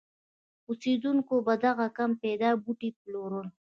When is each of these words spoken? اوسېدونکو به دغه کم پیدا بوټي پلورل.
اوسېدونکو 0.67 1.35
به 1.45 1.53
دغه 1.65 1.87
کم 1.97 2.11
پیدا 2.23 2.49
بوټي 2.63 2.89
پلورل. 2.99 3.47